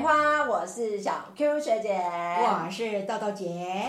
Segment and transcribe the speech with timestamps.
[0.00, 3.86] 梅花，我是小 Q 学姐，我是豆豆姐。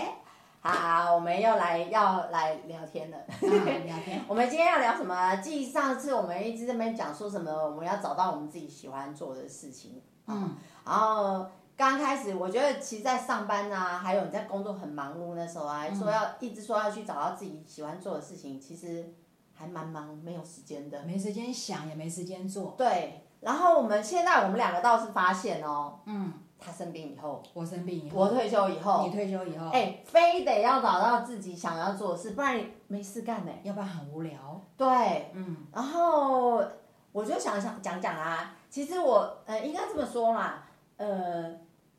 [0.60, 3.16] 好，我们又来要来聊天了。
[3.40, 4.22] 聊天。
[4.28, 5.36] 我们今天要聊什么？
[5.36, 10.02] 继上次我们一直在那边讲说什么，我们要找到我们自己喜欢做的事情。
[10.26, 10.54] 嗯。
[10.84, 11.46] 然后
[11.78, 19.14] 刚开始，我觉得其实，在上班啊，还有你在工作很忙碌那时候啊，说要一直说要去找到自己喜欢做的事情，其实
[19.54, 21.02] 还蛮忙，没有时间的。
[21.04, 22.74] 没时间想，也没时间做。
[22.76, 23.24] 对。
[23.42, 34.38] 然后我们现在我们两个倒是发现哦，嗯，他生病以后，我生病以后，我退休以后，你退休以后，哎，非得要找到自己想要做的事，不然没事干呢，要不然很无聊。
[34.76, 36.62] 对，嗯，然后
[37.10, 40.62] 我就想想讲讲啊，其实我呃应该这么说啦，
[40.96, 41.52] 呃，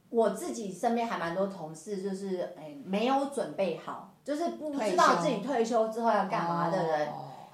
[0.10, 7.10] 我自己身边还蛮多同事，就是哎没有准备好，就是不知道自己退休之后要干嘛的人，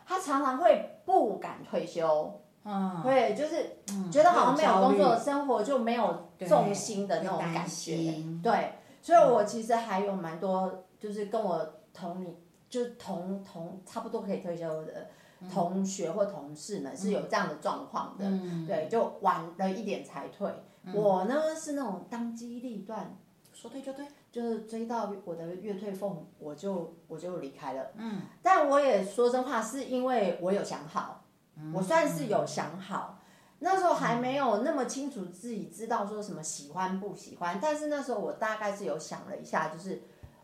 [0.05, 2.39] 他常常会不敢退休。
[2.71, 3.77] 嗯，对，就是
[4.11, 7.95] 觉得好像没有工作，生活就没有重心的那种感觉。
[8.43, 12.37] 对，所以我其实还有蛮多，就是跟我同龄，
[12.69, 15.07] 就是同同差不多可以退休的
[15.51, 18.25] 同学或同事们是有这样的状况的。
[18.67, 20.47] 对，就晚了一点才退。
[20.93, 23.17] 我呢是那种当机立断，
[23.51, 27.87] 说退就退，就是追到我的月退俸，我就我就离开了。
[27.95, 31.23] 嗯，但我也说真话，是因为我有想好。
[31.73, 33.19] 我算是有想好，
[33.59, 40.01] 那时候还没有那么清楚自己知道说什么喜欢不喜欢，但是那时候我大概是有想了一下，就是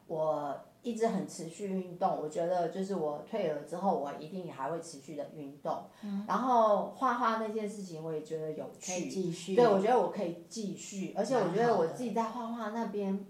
[0.08, 5.86] 我一直很持续运动，我觉得就是我退了之后，我一定还会持续的运动。
[6.28, 9.56] 然后画画那件事情，我也觉得有趣，继续。
[9.56, 13.26] 对，我觉得我可以继续，而且我觉得我自己在画画那边，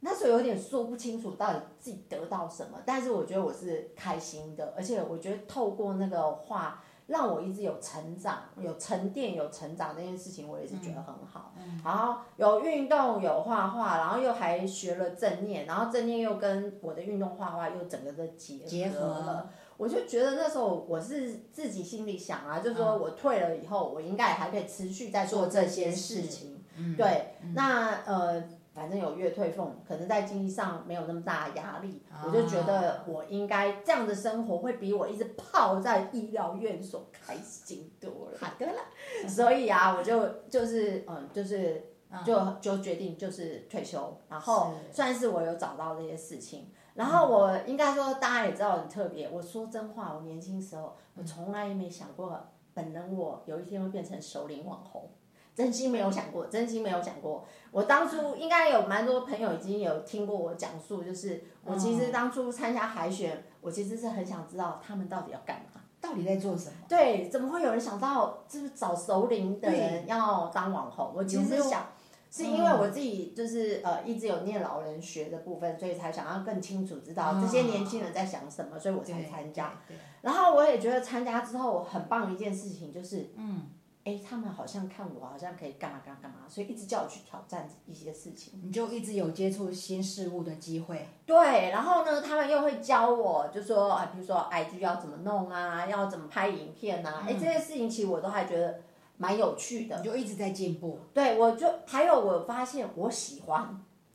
[0.00, 6.82] 那时候有点说不清楚到底自己得到什么，但是我觉得我是开心的，而且我觉得透过那个画。
[7.06, 11.52] 让我一直有成长、有沉淀、有成长这件事情，我也是觉得很好。
[11.84, 19.50] 然后有运动、有画画，然后又还学了正念，然后正念又跟我的运动画画又整个的结合了。
[19.76, 26.64] 我就觉得那时候我是自己心里想啊，就是说我退了以后，我应该还可以持续在做这些事情。
[26.96, 28.42] 对，那呃。
[28.76, 38.38] 反正有月退俸，可能在经济上没有那么大压力，我就觉得我应该这样的生活会比我一直泡在医疗院所开心多了。
[38.38, 38.82] 好的了，
[39.26, 41.82] 所以啊，我就就是嗯，就是
[42.22, 46.70] 就就决定就是退休，然后算是我有找到这些事情。
[46.92, 49.28] 然后我应该说，大家也知道很特别。
[49.30, 52.38] 我说真话，我年轻时候我从来也没想过，
[52.74, 55.10] 本能我有一天会变成首领网红。
[55.56, 57.46] 真心没有想过，真心没有想过。
[57.70, 66.76] 我当初应该有蛮多朋友已经有听过我讲述，就是我其实当初参加海选，我其实是很想知道他们到底要干嘛，到底在做什么。
[66.86, 71.12] 对，怎么会有人想到就是找熟龄的人要当网红？
[71.14, 71.86] 我其实想，
[72.30, 79.72] 是因为我自己就是呃一直有念老人学的部分，所以才想要更清楚知道这些年轻人在想什么，所以我才参加。
[80.20, 83.70] 然后我也觉得参加之后很棒的一件事情就是，嗯。
[84.06, 88.60] 哎，他们好像看我，好像可以干嘛干嘛干嘛，所以一直叫我去挑战一些事情。
[88.62, 91.08] 你就一直有接触新事物的机会。
[91.26, 98.78] 对，然后呢，他们又会教我，就说啊，比如说 IG 要怎么弄啊，要怎么拍影片啊，哎，这些事情其实我都还觉得
[99.16, 99.96] 蛮有趣的。
[99.98, 101.00] 你就一直在进步。
[101.12, 103.60] 对，我就还有我发现我喜欢，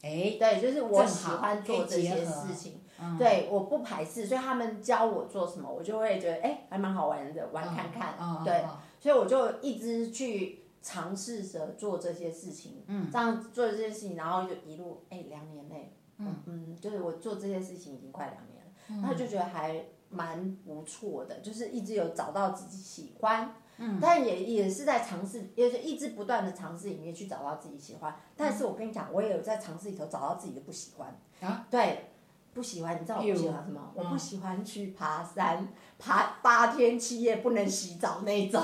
[0.04, 2.80] 哎，对，就是我喜欢做这些事情。
[3.20, 8.46] 对，我不排斥，所以他们教我做什么，我就会觉得哎，还蛮好玩的，玩看看。
[8.46, 8.64] 对。
[9.02, 16.36] 所以我就一直去尝试着做这些事情，嗯，这样做这些事情，然后就一路哎两年内，嗯。
[16.46, 31.20] 嗯，就是我做这些事情已经快两年了，然后就觉得还蛮不错的，就是一直有找到自己喜欢，嗯，但也也是在尝试，也是一直不断的尝试里面去找到自己喜欢，但是我跟你讲，我也有在尝试里头找到自己的不喜欢。
[31.42, 32.12] 啊，对，
[32.54, 33.92] 不喜欢，你知道我不喜欢什么？
[33.96, 38.62] 我不喜欢去爬山，爬八天七夜不能洗澡那种。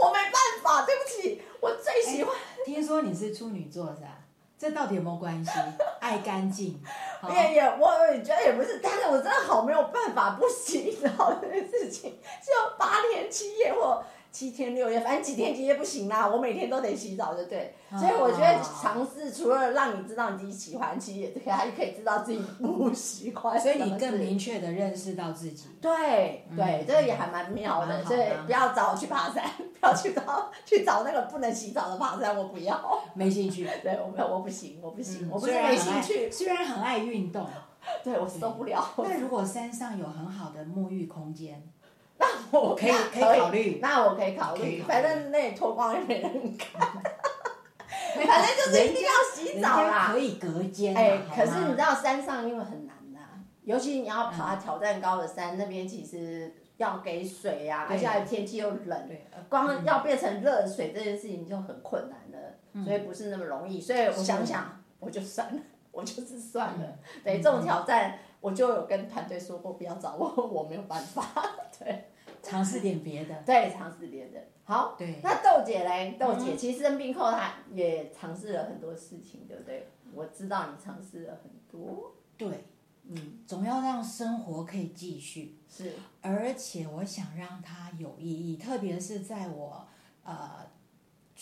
[0.00, 2.34] 我没办法，对不起，我最喜欢。
[2.64, 4.18] 听说你是处女座是吧？
[4.58, 5.50] 这到底有没有关系？
[6.00, 6.80] 爱干净。
[7.28, 14.02] 也也，我也觉得也不是，但是我真的好没有办法不洗澡这件事情，就八天七夜或。
[14.32, 17.74] 七天六夜，反正几天几夜不行啦，我每天都得洗澡，对不对？
[17.90, 23.60] 所以我觉得尝试除了让你知道你自己喜欢，其实也对还可以知道自己不喜欢。
[23.60, 25.68] 所以你更明确的认识到自己。
[25.82, 28.02] 对对，这个也还蛮妙的。
[28.06, 29.44] 所以不要找我去爬山，
[29.78, 33.02] 不要去找去找那个不能洗澡的爬山，我不要。
[33.14, 33.68] 没兴趣。
[33.84, 36.30] 对，我没有，我不行，我不行，我不是没兴趣。
[36.30, 37.46] 虽然很爱运动，
[38.02, 38.82] 对我受不了。
[38.96, 41.62] 那如果山上有很好的沐浴空间？
[42.18, 46.80] 那我可以可以考虑，那我可以考虑，反正那脱光也没人看。
[48.14, 50.10] 反正就是一定要洗澡啦。
[50.12, 50.94] 可以隔间。
[50.94, 53.18] 哎，可是你知道山上因为很难呐，
[53.64, 59.10] 尤其你要爬挑战高的山，那边其实要给水呀，而且天气又冷，
[59.48, 63.80] 光要变成热水这件事情就很困难了，所以不是那么容易。
[63.80, 66.98] 所以我想想，我就算了，我就是算了。
[67.24, 71.26] 对这种挑战，我就有跟团队说过，不要找我，我没有办法。
[71.78, 72.08] 对。
[72.42, 74.40] 尝试点别的，对，尝试别的。
[74.64, 75.20] 好，对。
[75.22, 76.16] 那豆姐嘞？
[76.18, 79.86] 豆姐其实生病后，她也尝试了很多事情，对不对？
[80.12, 82.12] 我知道你尝试了很多。
[82.36, 82.64] 对，
[83.04, 85.60] 嗯，总要让生活可以继续。
[85.68, 85.92] 是。
[86.20, 89.86] 而且我想让它有意义，特别是在我
[90.24, 90.66] 呃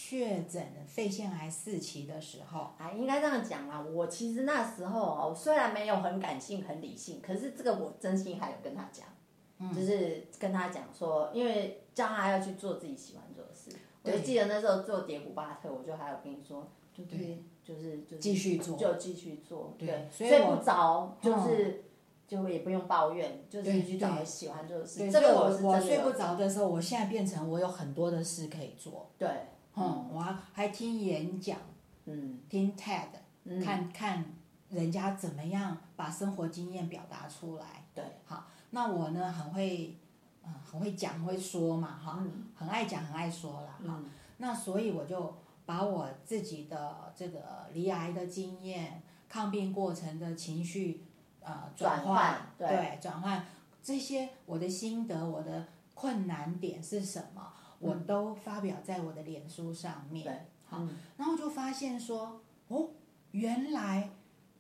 [0.03, 2.71] 确诊肺腺癌四期的时候。
[2.79, 3.81] 啊，应该这样讲啦。
[3.81, 9.07] 我其实那时候哦，虽然没有很感性、很理性，可是这个我真心还有跟他讲。
[9.77, 13.71] 就是跟他讲说，因为叫他要去做自己喜欢做的事。
[14.03, 19.75] 我就记得那时候做蝶谷巴特，我就还有跟你说，对，就是就继续做，就继续做。
[19.79, 21.85] 对，睡不着就是
[22.27, 25.11] 就也不用抱怨，就是去找喜欢做的事。
[25.11, 29.11] 这个我我睡不着的时候，我现在变成我有很多的事可以做。
[29.19, 29.29] 对，
[29.81, 31.59] 嗯，我还听演讲，
[32.05, 33.09] 嗯，听 TED，
[33.65, 34.25] 看看
[34.69, 37.85] 人家怎么样把生活经验表达出来。
[37.95, 38.47] 对，好。
[38.71, 39.99] 那我呢，很会，
[40.45, 42.23] 嗯，很会讲，会说嘛，哈，
[42.55, 44.01] 很爱讲，很爱说啦，哈。
[44.37, 45.35] 那所以我就
[45.67, 51.05] 把我自己的这个离癌的经验、抗病过程的情绪，
[51.41, 53.45] 呃，转换，对，转换。
[53.83, 60.33] 这些我的心得，我的困难点是什么，我都发表在我的脸书上面，对，
[60.65, 60.87] 好，
[61.17, 62.91] 然后就发现说，哦，
[63.33, 64.11] 原来，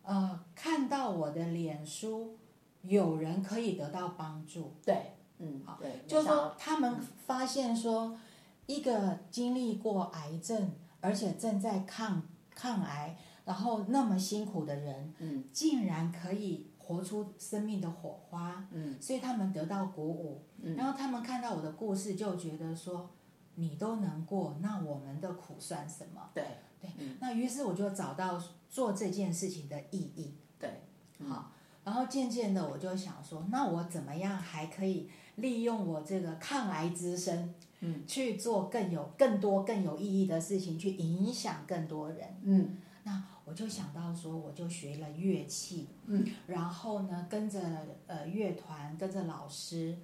[0.03, 2.37] 呃，看到我的脸书。
[2.83, 8.19] 有人可以得到帮助，对，嗯，好，对，就是说他们发现说，
[8.65, 12.23] 一个经历过癌症，而且正在抗
[12.55, 13.15] 抗癌，
[13.45, 23.09] 然后那么辛苦的人，嗯，竟然可以活出生命的火花，嗯，所以他们得到鼓舞，嗯，然后他们看到我的故事，就觉得说，
[23.55, 26.31] 你都能过，那我们的苦算什么？
[26.35, 26.45] 对，
[26.81, 26.91] 对，
[27.21, 30.83] 那于是我就找到做这件事情的意义，对，
[31.29, 31.53] 好。
[31.85, 47.61] 然后渐渐的，我就想说，那我怎么样还可以利用我这个抗癌之身，嗯，去做更有、更多、更有意义的事情，去影响更多人，嗯，那我就想到说，我就学了乐器，嗯，然后呢，跟着
[48.07, 49.99] 呃乐团，跟着老师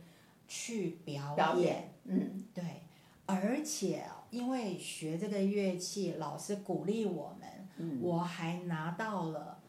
[0.48, 2.82] 去表演，嗯，对，
[3.25, 9.60] 而且因为学这个乐器，老师鼓励我们，嗯，我还拿到了。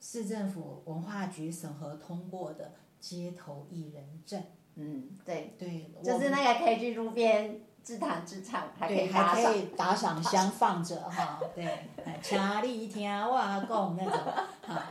[0.00, 4.40] 市政府文化局审核通过的街头艺人证，
[4.74, 5.54] 嗯，对。
[5.58, 11.84] 对，就是那个可以去路边自弹自唱，还可以还可以打赏箱放着哈，对，
[12.22, 14.86] 请你听我讲那种哈，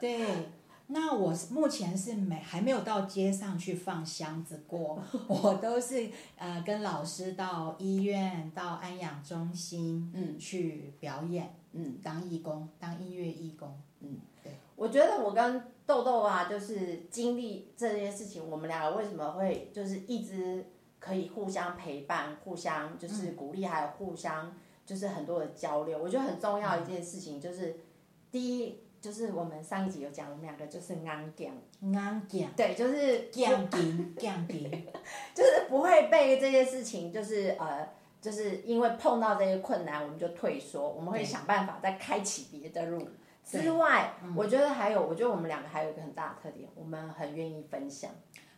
[0.00, 0.48] 对，
[0.86, 14.16] 那我目前是没还没有到街上去放箱子过，我都是呃跟老师到医院、到安养中心，嗯，去表演，嗯，当义工，当音乐义工，嗯。
[14.44, 14.52] 对。
[14.76, 20.64] 我觉得我跟豆豆啊，就是经历这些事情，我们两个为什么会就是一直
[20.98, 25.98] 可以互相陪伴、互相就是鼓励，还有互相就是很多的交流。
[25.98, 27.76] 我觉得很重要一件事情就是，
[28.30, 31.52] 第一就是我们上一集有讲，我们两个就是安讲
[31.94, 34.68] 安讲，对，就是降低降低，
[35.34, 37.88] 就是不会被这些事情就是呃，
[38.20, 43.08] 就是因为碰到这些困难，我们就退缩，我们会想办法再开启别的路。
[43.44, 48.10] 之外，我觉得还有，我觉得我们两个还有一个很大的特点，我们很愿意分享。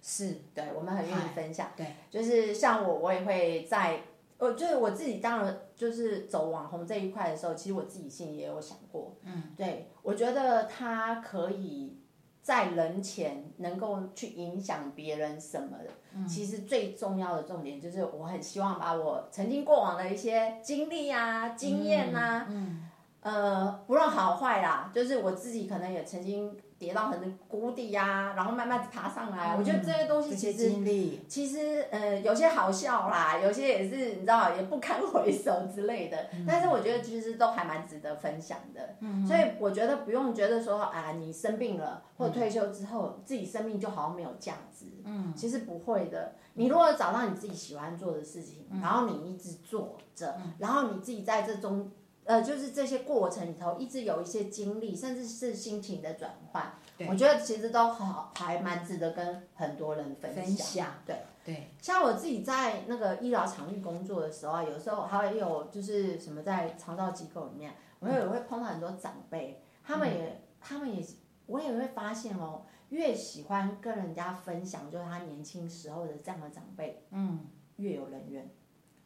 [0.02, 1.68] 是，对，我们很愿意分享。
[1.76, 4.00] 对，就是像我，我也会在，
[4.38, 9.16] 我就是我自己，当然就是走网红这一块的时候，其实我自己心里也有想过。
[9.24, 11.98] 嗯，对，我觉得他可以
[12.42, 15.90] 在人前能够去影响别人什么的。
[16.14, 22.46] 嗯，其实最重要的重点就是，我很希望把我曾经过往的一些经历啊、经验啊。
[22.48, 22.86] 嗯。
[23.22, 29.54] 呃，不论好坏啦，就是我自己可能也曾经跌到很谷底呀，然后慢慢爬上来。
[29.54, 36.16] 我觉得这些东西其实，其实呃有些好笑啦，有些也是你知道也不堪回首之类的。
[36.48, 38.96] 但是我觉得其实都还蛮值得分享的。
[39.28, 44.86] 所以我觉得不用觉得说啊，你生病了或退休之后自己生命就好像没有价值。
[45.04, 46.32] 嗯，其实不会的。
[46.54, 51.90] 你如果找到你自己喜欢做的事情，然后你一直做着，然后你自己在这中。
[52.30, 56.72] 呃，就是这些过程里头一直有一些经历，甚至是心情的转换，
[57.08, 60.86] 我觉得其实都好，还蛮值得跟很多人分分享。
[61.04, 71.04] 对，对，像我自己在那个医疗场域工作的时候啊，有时候还有就是什么在长照机构里面，我也会碰到很多长辈，他们也，他们也，
[71.46, 78.48] 我也会发现哦，越喜欢跟人家分享，就是他年轻时候的这样的长辈，嗯，越有人缘。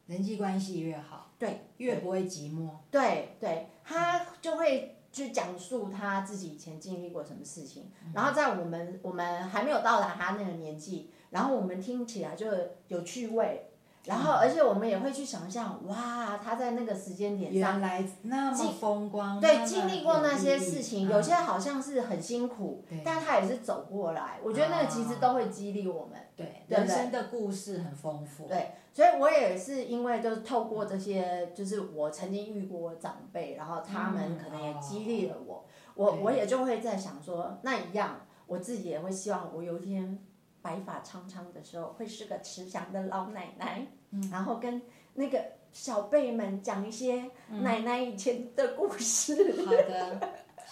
[0.06, 2.68] 人际关系越好，对，越不会寂寞。
[2.90, 12.46] 对对，他就会去讲述他自己以前经历过什么事情，然后在我们我们还没有到达他那个年纪，然后我们听起来就
[12.88, 13.70] 有趣味，
[14.04, 24.38] 然后而且我们也会去想象，哇，他在那个时间点上原来那么风光，那对，么经历过那些事情，嗯有些好像是很辛苦，但他也是走过来。
[24.42, 26.20] 我觉得那个其实都会激励我们。
[26.36, 28.46] 对，人生的故事很丰富。
[28.48, 40.18] 对，所以我也是因为就是透过这些，就是我曾经遇过长辈，然后他们嗯可能也激哦励了我，我我也就会在想说，那一样，我自己也会希望我有一天
[40.64, 44.80] 白发苍苍的时候，会是个慈祥的老奶奶，嗯然后跟
[45.12, 45.38] 那个
[45.72, 49.34] 小辈们讲一些嗯奶奶以前的故事。
[49.66, 50.18] 好的，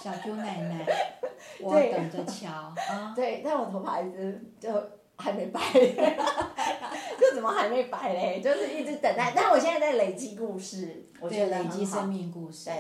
[0.03, 0.87] 小 Q 奶奶，
[1.61, 3.13] 我等着瞧啊。
[3.15, 4.73] 对，但我头发一直就
[5.17, 5.61] 还没白，
[7.21, 8.41] 就怎么还没白嘞？
[8.41, 12.71] 就是一直等待，但我现在在累积故事，我觉，得累积生命故事。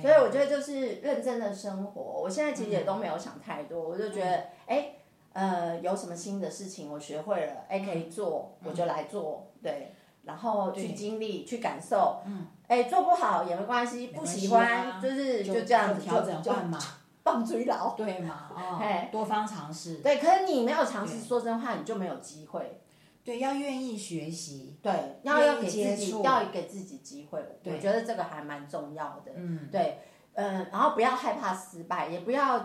[0.00, 2.00] 所以我觉得就是认真的生活。
[2.22, 4.92] 我现在其实也都没有想太多，我就觉得，哎、
[5.38, 16.76] 呃，有什么新的事情我学会了，哎，可以做，我就来做，对，然后去对经历，去感受，嗯，哎，做不好也没关系，不喜欢、就是就就这样子，调整换嘛，
[17.22, 17.94] 棒追老。
[17.94, 18.50] 对嘛？
[18.80, 19.98] 哎哦， 多方尝试。
[19.98, 22.80] 对，可是你没有尝试，对说真话，你就没有机会。
[23.22, 24.76] 对，要愿意学习。
[24.82, 27.38] 对，要要给自己，要给自己机会。
[27.64, 29.30] 我觉得这个还蛮重要的。
[29.36, 30.00] 嗯，对，
[30.32, 32.58] 嗯，然后不要害怕失败，也不要，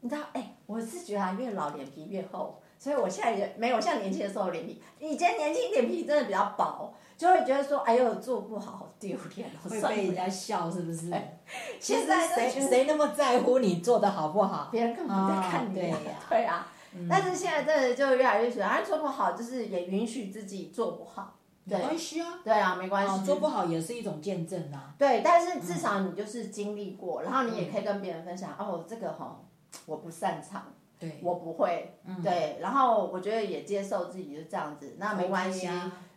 [0.00, 11.10] 你知道，哎，我是觉得啊越老脸皮越厚，所以我现在也没有像年轻的时候脸皮，以前年轻脸皮真的比较薄，就会觉得说，哎呦，做不好好丢脸哦，会被人家笑是不是？
[11.80, 14.68] 现在谁谁谁那么在乎你做的好不好？
[14.70, 15.96] 别人根本不在看你、啊对呀
[16.28, 16.68] 对啊。
[17.08, 21.34] 但是现在真的就越来越喜欢，啊做不好就是也允许自己做不好，
[21.64, 24.92] 没对关系啊，对啊，没关系，哦做不好也是一种见证啊。
[24.98, 29.40] 对，但是至少你就是经历过，然后你也可以跟别人分享，哦，这个哈
[29.88, 35.68] 我不擅长，对，我不会，对，然后我觉得也接受自己是这样子，那没关系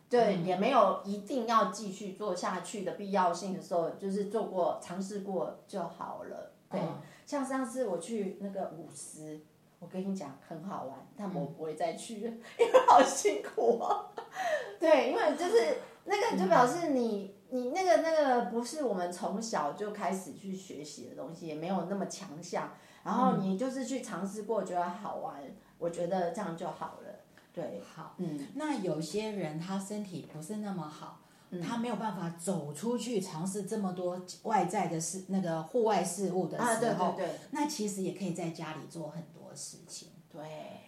[0.09, 7.01] 对，也没有一定要继续做下去的必要性的时候，就是做过尝试过就好了，对，嗯。
[7.25, 9.39] 像上次我去那个舞狮。
[9.79, 14.11] 我跟你讲很好玩，但我不会再去了， 因为好辛苦哦。
[14.79, 22.71] 对，因为就是那个就表示你你那个那个不是我们从小就开始去学习的东西，也没有那么强项。
[23.03, 25.41] 然后你就是去尝试过，觉得好玩，
[25.77, 27.09] 我觉得这样就好了。
[27.51, 31.19] 对，好，嗯，那有些人他身体不是那么好，
[31.61, 40.09] 他没有办法走出去尝试这么多外在的事，那个户外事物的啊，对时候，对对那其实也可以在家里做很多事情。
[40.31, 40.39] 对，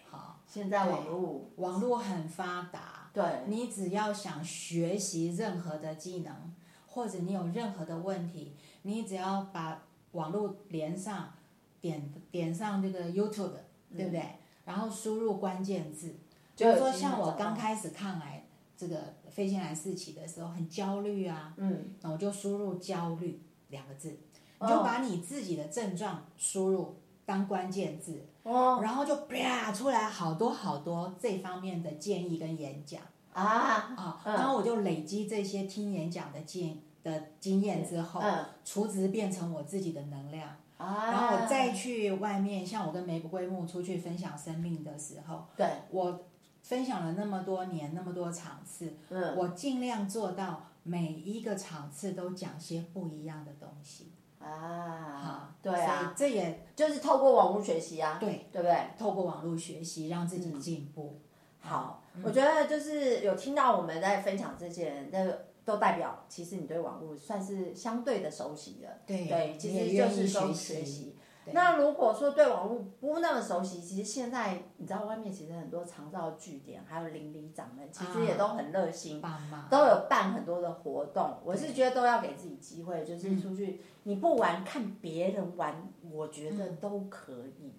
[0.10, 3.24] 好，现在网络，网络很发达，对。
[3.48, 6.54] 你只要想学习任何的技能，
[6.88, 11.34] 或者你有任何的问题，你只要把网络连上，
[11.80, 13.54] 点点上这个 YouTube，
[13.96, 14.24] 对不对？
[14.66, 16.16] 然后输入关键字，
[16.56, 18.46] 比如说像我刚开始抗癌
[18.78, 24.18] 这个肺腺癌四期的时候，很焦虑啊，嗯，那我就输入焦虑两个字，
[24.62, 28.80] 就把你自己的症状输入当关键字，哦。
[28.82, 33.02] 然后就啪出来好多好多这方面的建议跟演讲。
[33.32, 34.34] 啊，啊，嗯。
[34.34, 38.46] 然后我就累积这些听演讲的经的经验之后，嗯。
[38.64, 46.22] 储值变成我自己的能量，啊，然后我再去外面，像我跟玫瑰木出去分享生命的时候，对，我
[46.62, 49.36] 分享了那么多年，那么多场次，嗯。
[49.36, 54.13] 我尽量做到每一个场次都讲些不一样的东西。
[54.44, 58.78] 啊，对啊，这也就是透过网络学习啊，对，对不对？
[58.98, 61.20] 透过网络学习让自己嗯进步。
[61.60, 65.26] 好，我觉得就是有听到我们在分享这些人，那
[65.64, 68.90] 都代表其实你对网络算是相对的熟悉了。
[69.08, 71.13] 对对，其实就是学习。
[71.46, 79.22] 对那如果说对网络不那么熟悉，其实现在你知道外面其实很多长照据点，还有邻里长们，其实也都很热心，
[79.70, 81.38] 都有办很多的活动。
[81.44, 87.74] 我是觉得都要给自己机会，就是出去，你不玩看别人玩，我觉得都可以。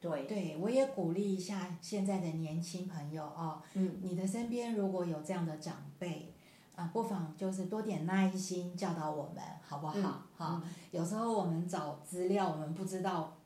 [0.00, 6.32] 对，对，我也鼓励一下现在的年轻朋友哦，嗯，你的身边如果有这样的长辈，
[6.80, 10.22] 啊，不妨就是多点耐心教导我们，好不好？
[10.34, 13.36] 哈，有时候我们找资料，我们不知道，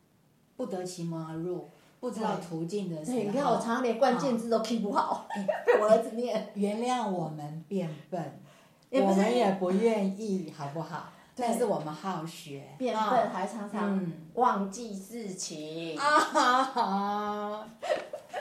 [0.57, 5.27] 不得其门而入，不知道途径的时候，你看我常常连关键字都听不好，
[5.67, 6.49] 被我儿子念。
[6.55, 8.41] 原谅我们变笨，
[8.93, 11.09] 我们也不愿意，好不好？
[11.35, 15.99] 但是我们好学，变笨还常常忘记事情。
[15.99, 17.69] 啊哈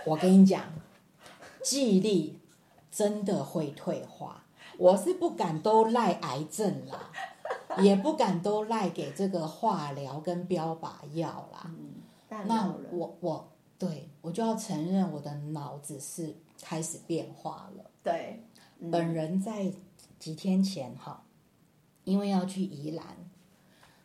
[0.06, 0.62] 我跟你讲，
[1.64, 2.40] 记忆力
[2.92, 4.43] 真的会退化。
[4.78, 7.12] 我是不敢都赖癌症啦，
[7.82, 11.72] 也不敢都赖给这个化疗跟标靶药啦。
[12.46, 17.86] 那我我对我就要承认我的脑子是开始变化了。
[18.02, 18.44] 对，
[18.92, 19.72] 本人在
[20.18, 21.24] 几天前哈，
[22.04, 23.06] 因为要去宜兰，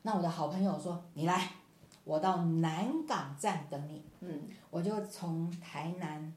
[0.02, 1.52] 那我的好朋友说你来，
[2.04, 4.04] 我到南港站等你。
[4.20, 6.34] 嗯，我就从台南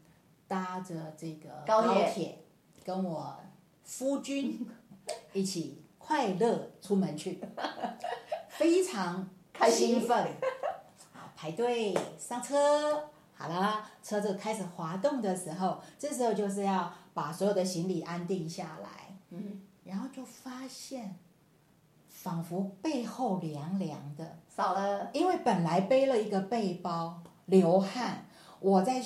[0.48, 2.38] 搭着这个高铁，
[2.86, 3.36] 跟我。
[3.84, 4.68] 夫君
[5.34, 7.40] 一起快乐出门去，
[8.50, 9.30] 非常
[9.70, 10.28] 兴奋。
[11.14, 19.18] 好，排队上车，好了，车子开始滑动的时候，这时候就是要把所有的行李安定下来。
[19.30, 21.16] 嗯，然后就发现，
[22.10, 28.26] 仿佛背后凉凉的，少了，因为本来背了一个背包，流汗，
[28.60, 29.04] 我在。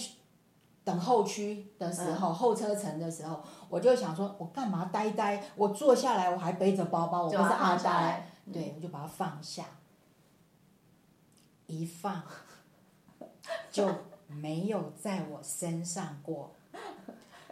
[0.86, 5.44] 等候区的时候，候车层的时候，我就想说，我干嘛呆呆？
[5.56, 9.63] 我坐下来，我还背着包包，我不是阿呆，对，我就把它放下，
[11.65, 12.22] 一放
[13.72, 13.89] 就
[14.27, 16.51] 没有在我身上过，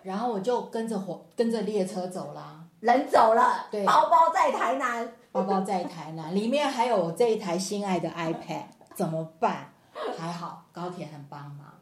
[0.04, 9.74] 然后我就跟着火跟着列车走了，人走了，对，包包在台南，包包在台南，里面还有我这一台心爱的 iPad，怎么办？
[10.18, 11.74] 还好高铁很帮忙。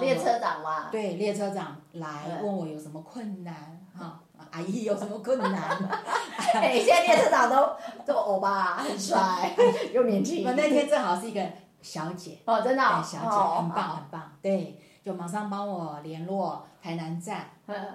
[0.00, 3.54] 列车长嘛，对，列车长来问我有什么困难
[3.96, 5.52] 哈，阿姨有什么困难？
[6.54, 9.54] 哎，现在列车长都 都欧巴，很帅，
[9.92, 10.46] 又年轻。
[10.46, 11.42] 我那天正好是一个
[11.82, 17.50] 小姐哦，真的，小姐很棒很棒，对，就马上帮我联络台南站，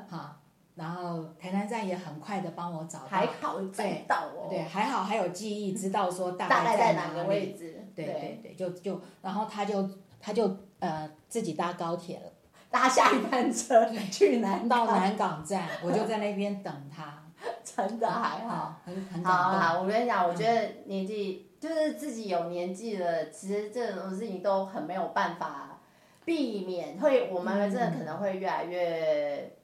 [0.09, 0.37] 哈，
[0.75, 9.87] 然后台南站也很快的帮我找到，还好找到哦，对，还好还有记忆，知道说大概在哪个位置，对对对，就就然后他就
[10.23, 10.55] 他就。
[10.79, 12.23] 呃，自己搭高铁了，
[12.69, 17.23] 搭下一班车去南到南港站，我就在那边等他，
[17.63, 25.79] 真的还好，很很好好，我跟你讲，我觉得年纪就是自己有年纪了，其实这种事情都很没有办法
[26.25, 29.55] 避免，会我们真的可能会越来越。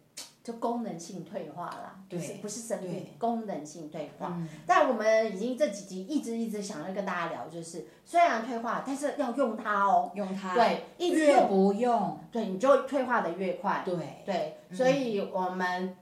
[0.44, 4.42] 就功能性退化啦，就是不是生病，功能性退化。
[4.66, 13.84] 但我们已经这几集一直一直想要跟大家聊，就是虽然退化，但是要用它哦，用它，对，越不用，对，你就退化的越快。
[13.86, 14.24] 对。
[14.26, 15.96] 对，所以我们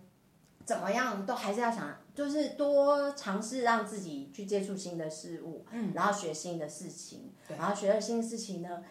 [0.65, 8.83] 怎么样都还是要想，就是多尝试让自己去接触新的事物，嗯，然后学新的事情，然后学了新的事情呢，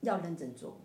[0.00, 0.80] 要认真做。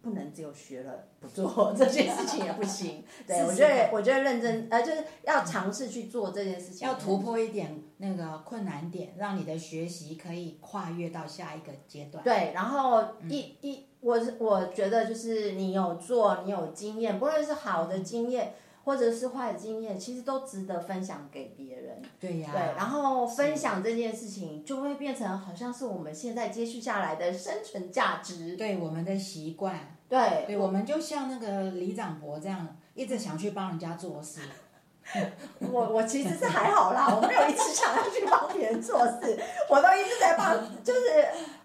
[0.00, 3.04] 不能只有学了不做这件事情也不行。
[3.26, 12.22] 对我觉得，我觉得认真呃，就是要尝试去做这件事情，要突破一点那个困难点，让你的学习可以跨越到下一个阶段。
[12.22, 18.54] 对，然后一一我我觉得就是你有做，你有经验，不论是好的经验。
[18.88, 22.00] 或者是坏的经验，其实都值得分享给别人。
[22.18, 22.48] 对呀。
[22.50, 28.56] 对，然后分享这件事情，就会变成好像是我们现在接续下来的生存价值。
[28.56, 29.94] 对，我们的习惯。
[30.08, 30.44] 对。
[30.46, 34.40] 对，我们就像那个李长博这样，一直想去帮人家做事。
[35.60, 41.00] 我我其实是还好啦，我没有一直想要去帮别人做事，我都一直在帮，就是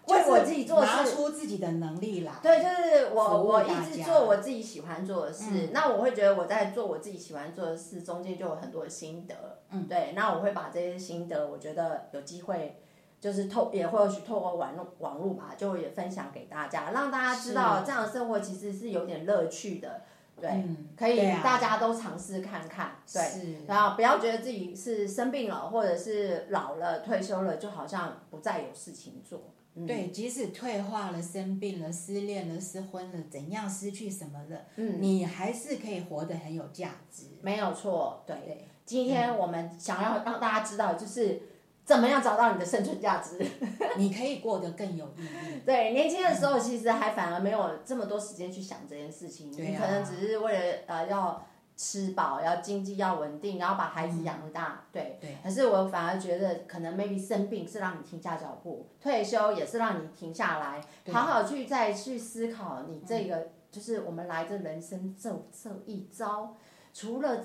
[0.06, 2.32] 为我自己做事，拿出自己的能力来。
[2.42, 9.60] 对，就是我我一直做我自己喜欢做的事，那我会觉得我在做我自己喜欢做的事中间就有很多心得。
[9.70, 12.80] 嗯，对，那我会把这些心得，我觉得有机会
[13.20, 20.02] 就是透也或许透过网络网络吧，就也分享给大家，让大家知道这样的生活其实是有点乐趣的。
[20.40, 20.64] 对，
[20.98, 29.40] 可以大家都尝试看看，对，然后不要觉得自己是生病了，或者是老了、退休了，就好像不再有事情做。
[29.86, 37.24] 对，即使退化了、生病了、失恋了、失婚了，怎样失去什么了，嗯，你还是可以活得很有价值。
[37.42, 38.68] 没有错，对。
[38.84, 41.42] 今天我们想要让大家知道，就是。
[41.86, 43.38] 怎么样找到你的生存价值？
[43.98, 45.60] 你可以过得更有意义。
[45.66, 49.52] 对，年轻的时候其实还反而没有这么多时间去想这件事情。
[49.52, 54.84] 你可能只是为了呃要吃饱，要经济要稳定，然后把孩子养大。
[54.92, 55.18] 对。
[55.20, 55.36] 对。
[55.42, 60.80] 可是我反而觉得，可能 maybe 生病是让你停下脚步，退休也是让你停下来，
[61.12, 66.56] 好好去再去思考你这个，就是我们来这人生这这一遭，
[66.92, 67.44] 除了。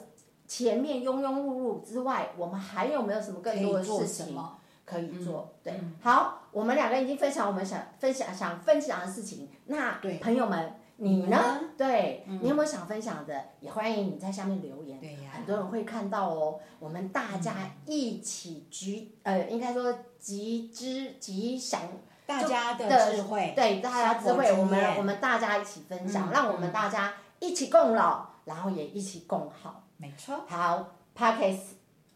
[0.50, 4.36] 前面庸庸碌碌之外，我们还有没有什么更多的事情
[4.84, 5.54] 可以做？
[5.64, 9.48] 对，好，我们两个已经分享我们想分享想分享的事情。
[9.68, 11.62] 那朋友们，你呢？
[11.78, 13.46] 对你有没有想分享的？
[13.62, 15.00] 也欢迎你在下面留言。
[15.00, 16.60] 对呀，很多人会看到哦。
[16.78, 21.82] 我们大家一起集，呃，应该说集之吉祥。
[22.26, 29.84] 大家的智慧，对大家智慧，我们我们大家一起分享，让我们大家一起共老，然后也一起共好。
[29.98, 30.44] 没错。
[30.48, 31.60] 好，Parkes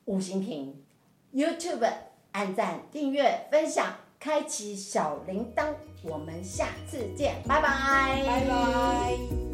[0.06, 0.84] 五星评
[1.34, 1.92] ，YouTube
[2.32, 3.88] 按赞、订阅、分享、
[4.20, 9.53] 开启小铃铛，我们下次见，拜拜，拜拜。